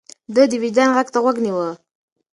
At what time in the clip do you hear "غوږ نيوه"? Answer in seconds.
1.23-1.69